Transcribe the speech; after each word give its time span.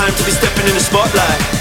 time 0.00 0.14
to 0.14 0.24
be 0.24 0.30
stepping 0.30 0.66
in 0.66 0.74
the 0.74 0.80
spotlight. 0.80 1.59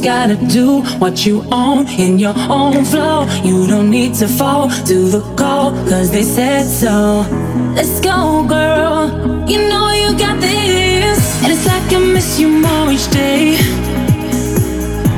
Gotta 0.00 0.36
do 0.36 0.82
what 0.98 1.26
you 1.26 1.44
own 1.52 1.86
in 1.88 2.18
your 2.18 2.34
own 2.36 2.84
flow. 2.84 3.26
You 3.44 3.66
don't 3.66 3.90
need 3.90 4.14
to 4.14 4.28
fall 4.28 4.70
to 4.86 4.96
the 5.08 5.20
call, 5.36 5.72
cause 5.88 6.10
they 6.10 6.22
said 6.22 6.64
so. 6.64 7.26
Let's 7.74 8.00
go, 8.00 8.46
girl. 8.48 9.08
You 9.48 9.68
know 9.68 9.90
you 9.92 10.18
got 10.18 10.40
this. 10.40 11.42
And 11.42 11.52
it's 11.52 11.66
like 11.66 11.92
I 11.92 11.98
miss 11.98 12.38
you 12.40 12.48
more 12.48 12.90
each 12.90 13.10
day. 13.10 13.56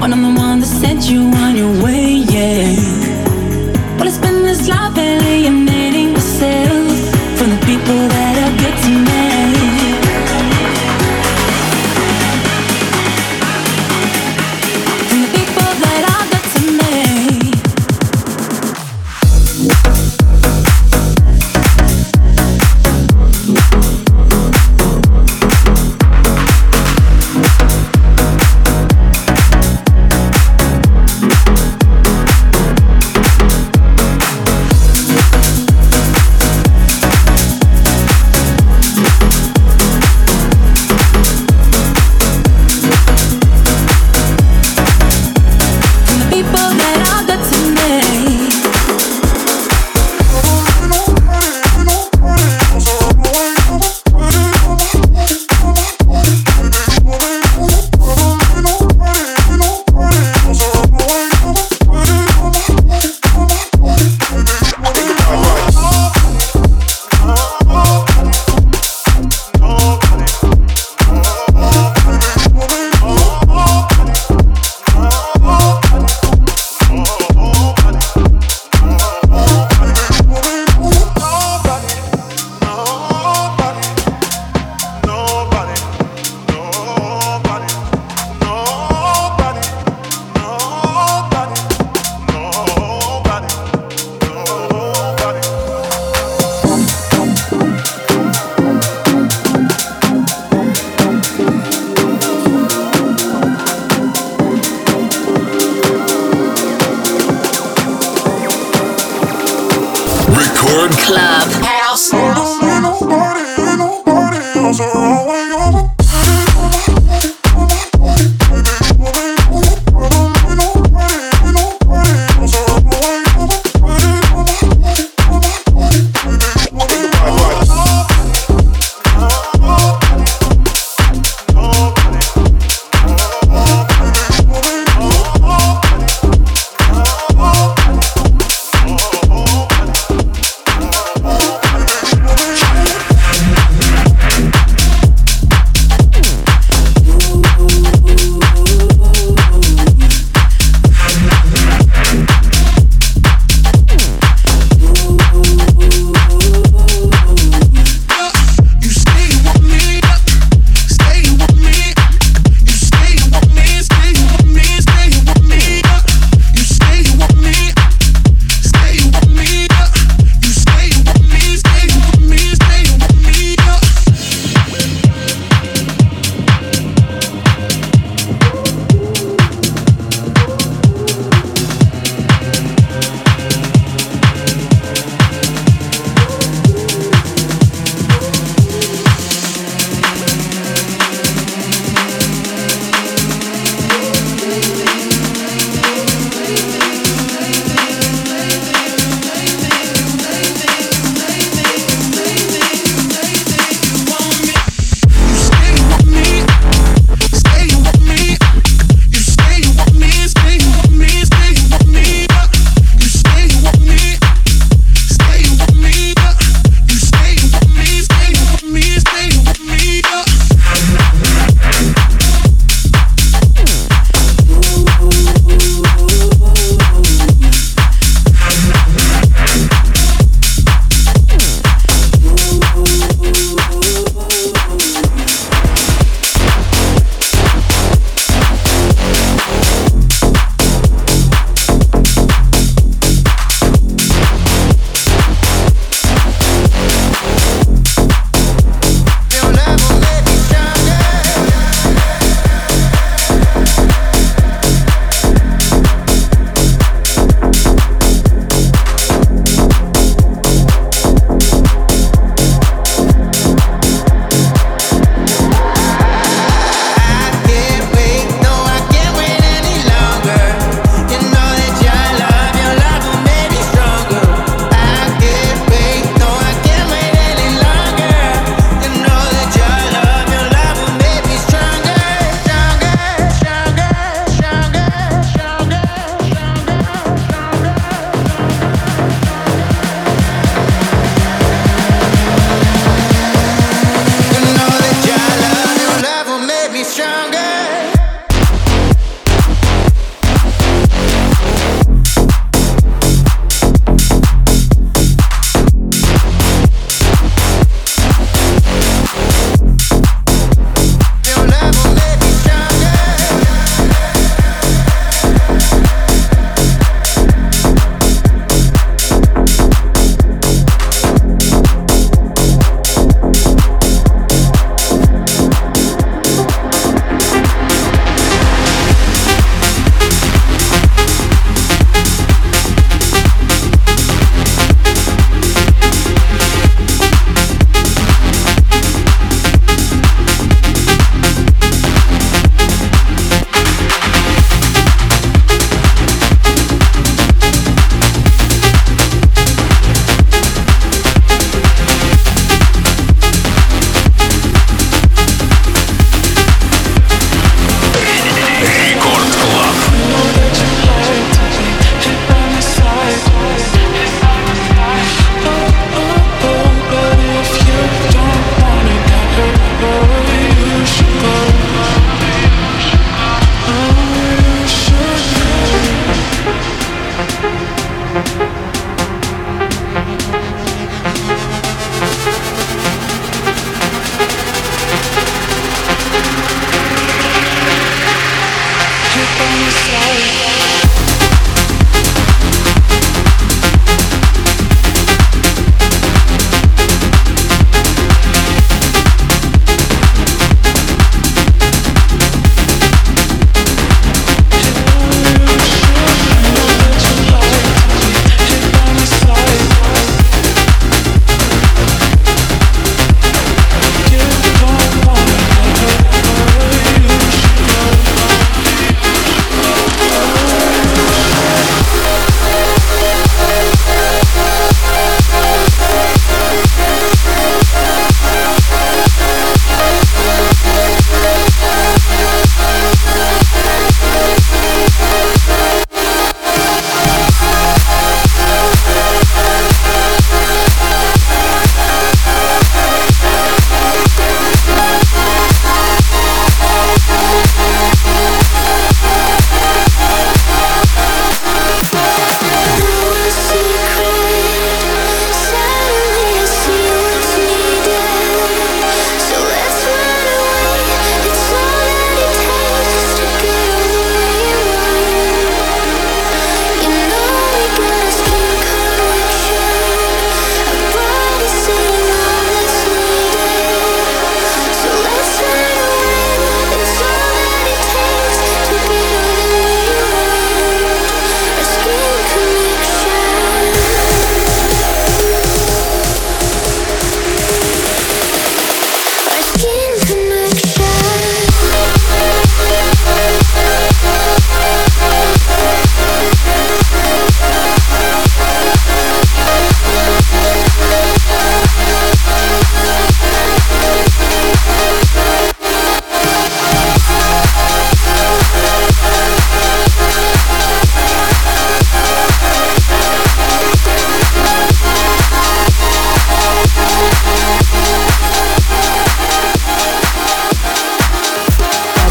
When 0.00 0.12
I'm 0.12 0.22
the 0.22 0.40
one 0.40 0.60
that 0.60 0.66
sent 0.66 1.08
you 1.08 1.20
on 1.44 1.56
your 1.56 1.72
way, 1.82 2.24
yeah. 2.34 2.74
Well, 3.98 4.08
it's 4.08 4.18
been 4.18 4.42
this 4.42 4.68
life 4.68 4.98
alienating 4.98 6.12
myself 6.12 6.88
from 7.38 7.50
the 7.50 7.60
people 7.66 8.00
that 8.14 8.21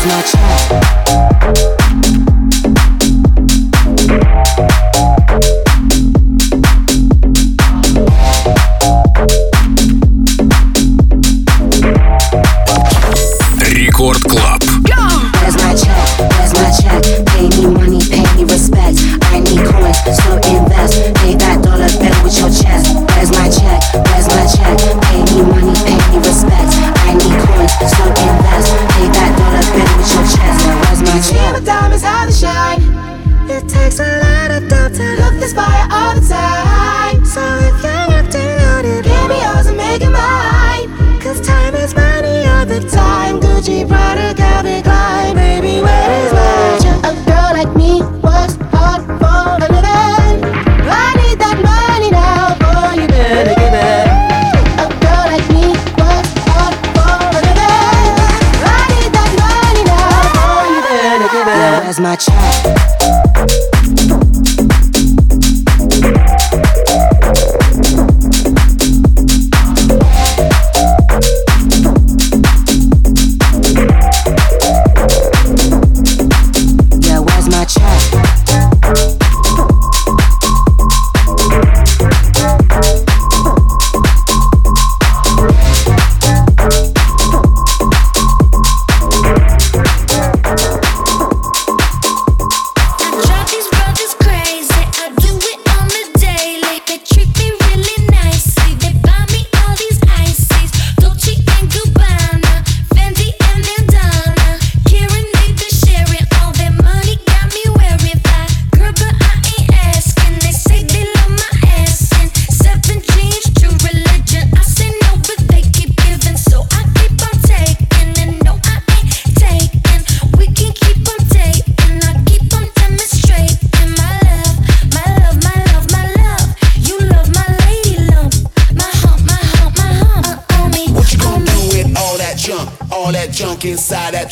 of 0.01 0.07
my 0.07 0.21
child. 0.23 1.20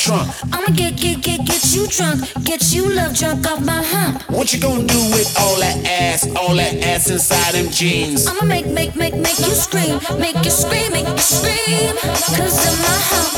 trunk. 0.09 0.53
I'ma 0.53 0.75
get, 0.75 0.97
get, 0.97 1.21
get, 1.21 1.45
get 1.45 1.63
you 1.73 1.87
drunk. 1.87 2.21
Get 2.43 2.73
you 2.73 2.89
love 2.89 3.15
drunk 3.15 3.45
off 3.47 3.63
my 3.63 3.81
hump. 3.83 4.23
What 4.29 4.53
you 4.53 4.59
gonna 4.59 4.85
do 4.85 5.01
with 5.11 5.29
all 5.39 5.59
that 5.59 5.77
ass, 5.85 6.27
all 6.35 6.55
that 6.55 6.75
ass 6.83 7.09
inside 7.09 7.53
them 7.53 7.69
jeans? 7.69 8.27
I'ma 8.27 8.43
make, 8.43 8.67
make, 8.67 8.95
make, 8.95 9.15
make 9.15 9.39
you 9.39 9.53
scream. 9.53 9.99
Make 10.19 10.43
you 10.43 10.51
scream, 10.51 10.91
make 10.91 11.07
you 11.07 11.17
scream. 11.17 11.95
Cause 12.35 12.59
of 12.69 12.75
my 12.85 12.97
hump, 13.09 13.33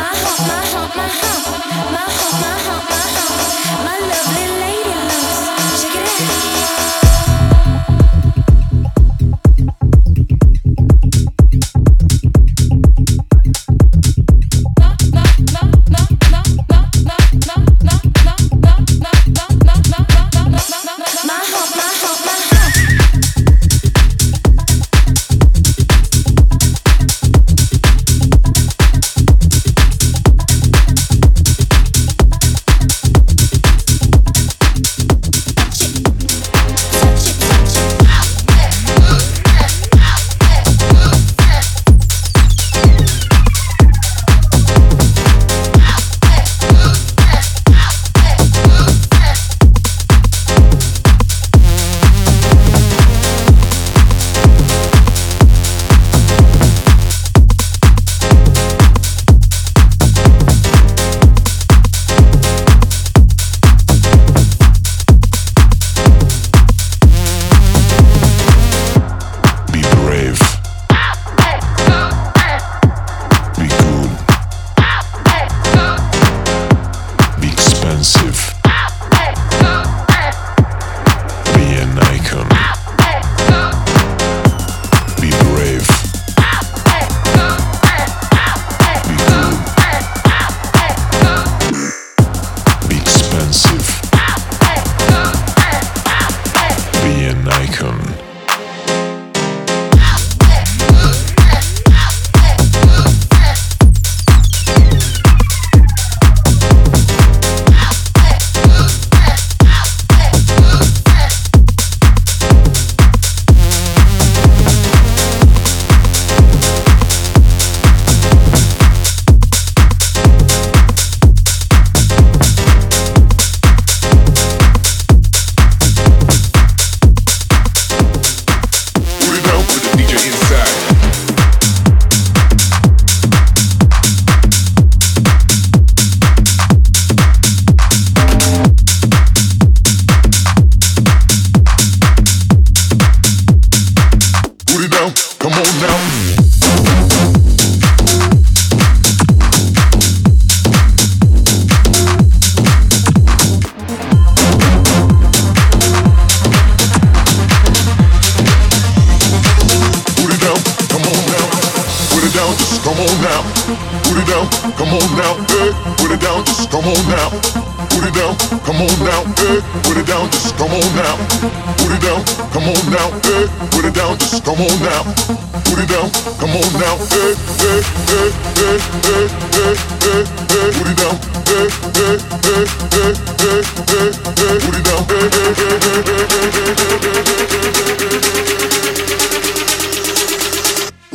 my 0.00 0.12
hump, 0.22 0.40
my 0.48 0.62
hump, 0.72 0.96
my 0.96 1.08
hump. 1.08 1.35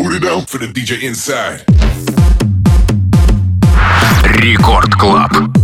Put 0.03 0.13
it 0.13 0.25
out 0.25 0.49
for 0.49 0.57
the 0.57 0.65
DJ 0.65 1.03
inside. 1.03 1.63
Record 4.41 4.97
club. 4.97 5.60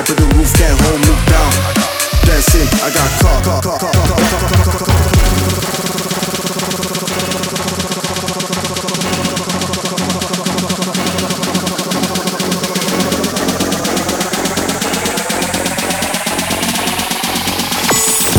High, 0.00 0.14
the 0.14 0.22
roof 0.36 0.52
can't 0.54 0.80
hold 0.80 1.00
me 1.00 1.14
down. 1.28 1.52
Dancing. 2.24 2.68
I 2.82 2.90
got 2.92 3.10
caught. 3.20 3.44
caught, 3.44 3.62
caught, 3.62 3.80
caught, 3.80 3.94
caught, 3.94 4.08
caught, 4.08 4.40
caught, 4.40 4.64
caught, 4.64 4.86
caught. 4.86 5.00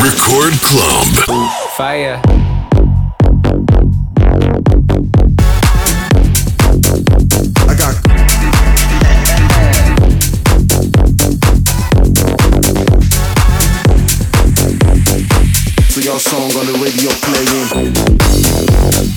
Record 0.01 0.55
Club. 0.61 1.07
Fire. 1.77 2.40
Your 16.11 16.19
song 16.19 16.51
on 16.59 16.65
the 16.65 16.73
radio 16.83 17.09
playing. 17.21 19.10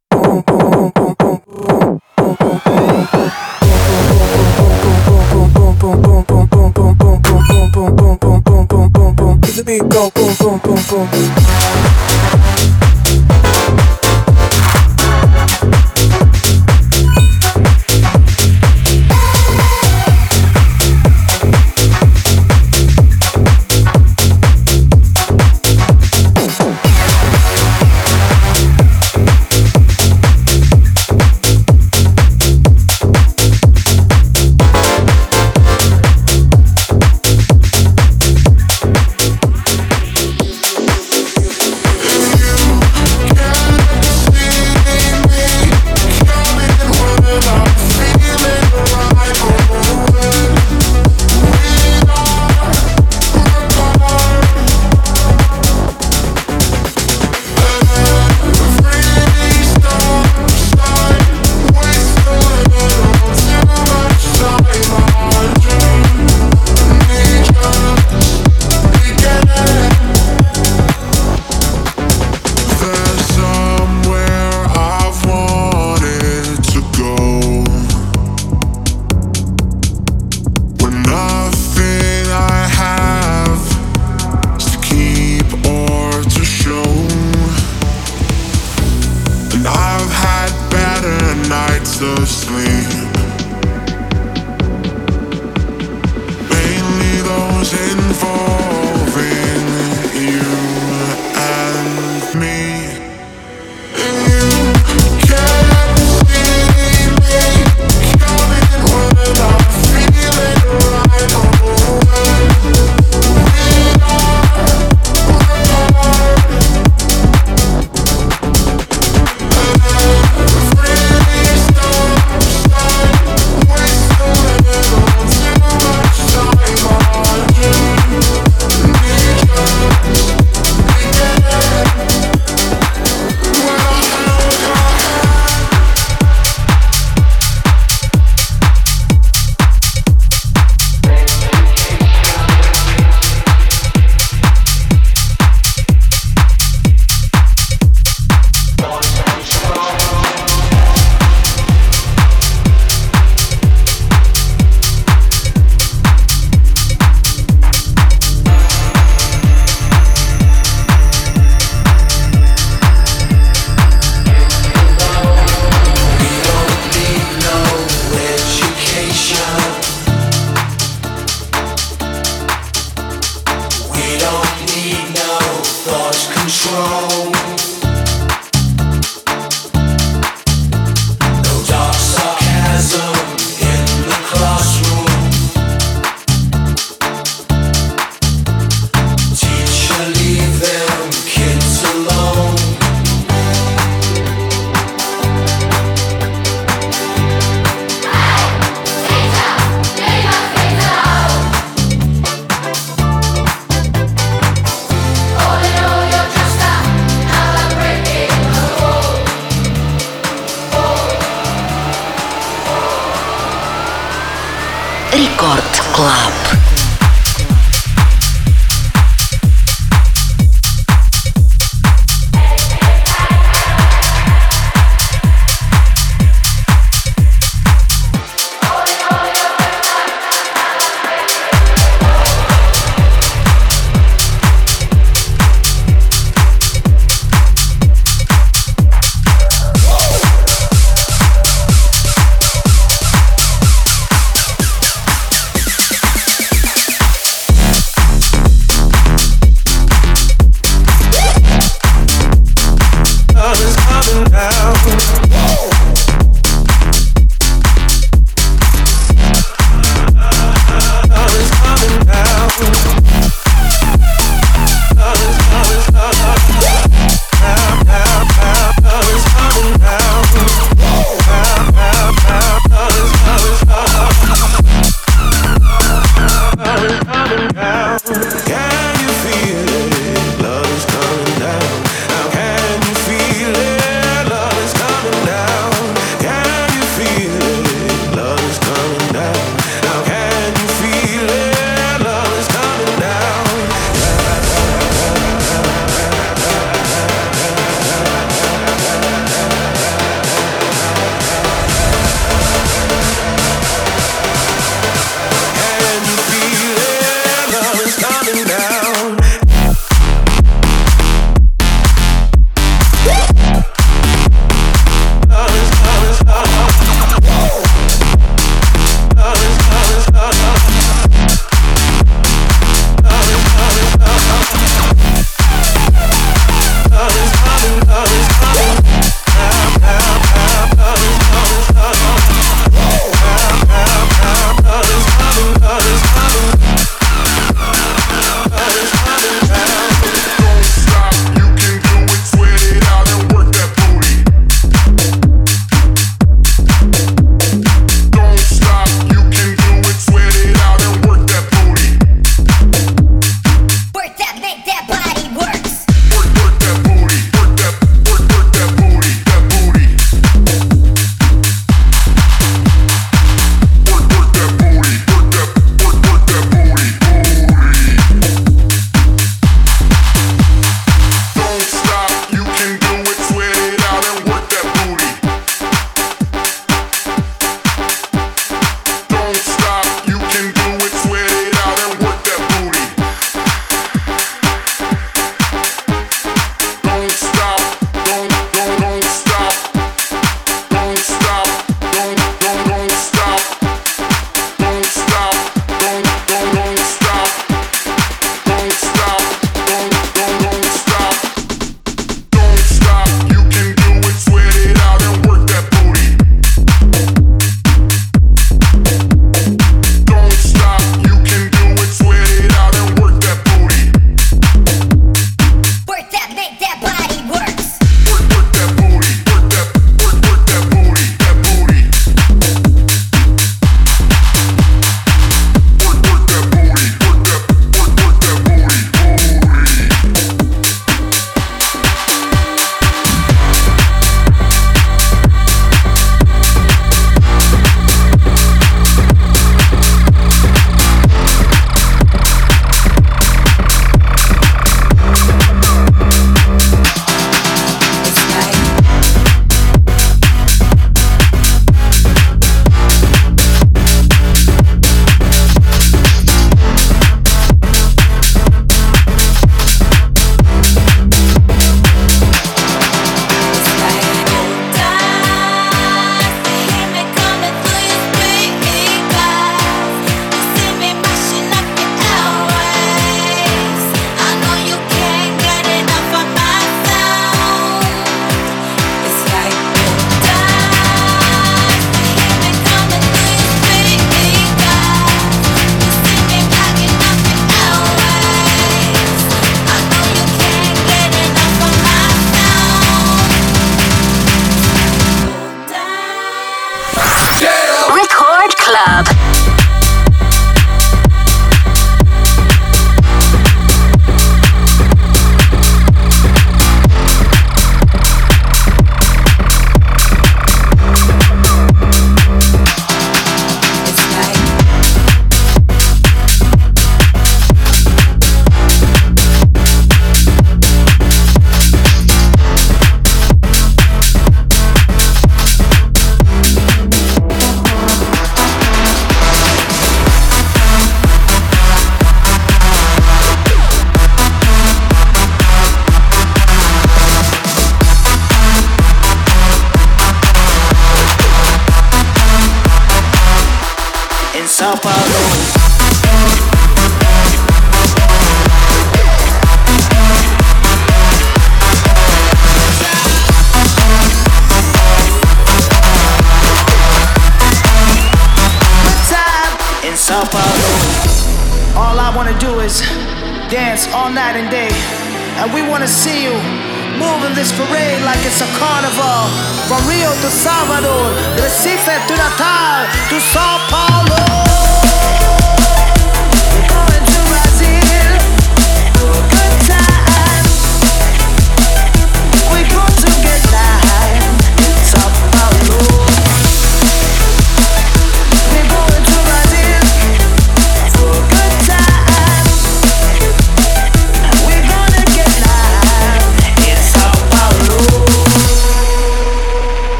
boom 7.96 8.20
boom 8.20 8.42
boom 8.42 8.66
boom 8.66 8.92
boom 8.92 9.14
boom 9.16 9.40
Hear 9.42 9.54
the 9.54 9.64
beat 9.64 9.88
go 9.88 10.10
boom 10.10 10.34
boom 10.38 10.58
boom 10.60 11.08
boom 11.10 12.13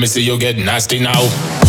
Let 0.00 0.04
me 0.04 0.06
see 0.06 0.22
you 0.22 0.38
get 0.38 0.56
nasty 0.56 0.98
now. 0.98 1.59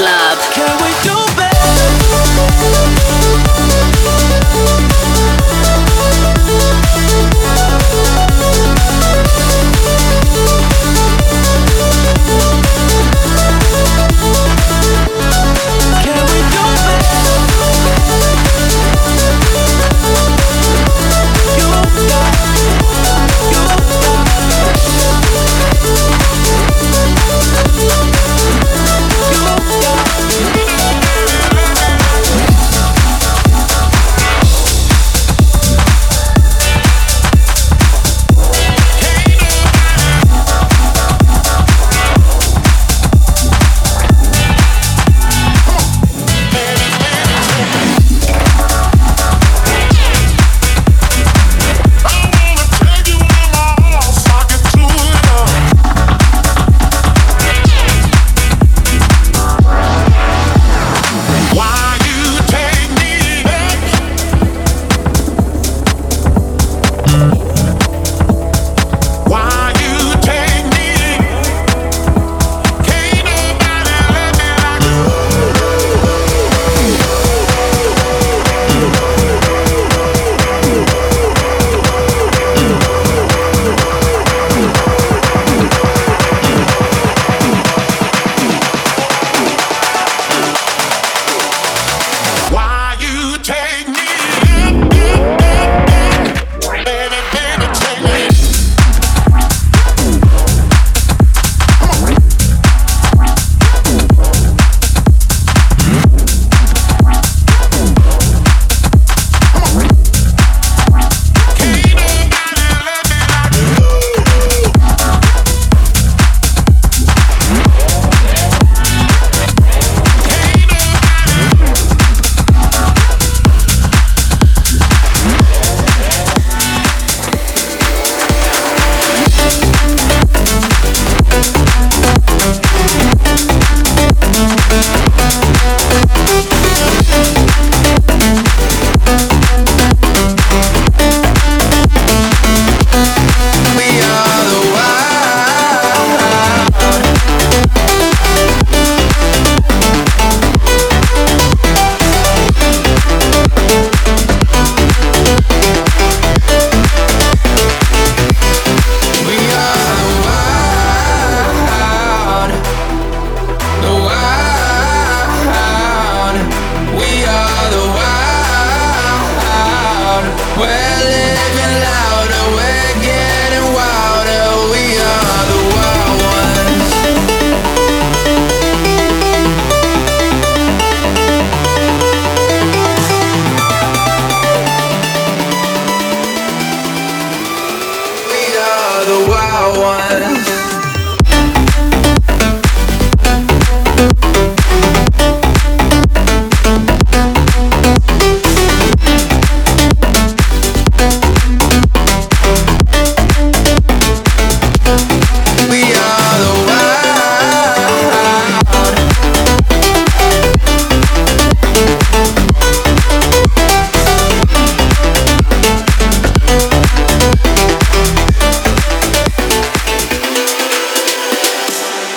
Club. 0.00 0.29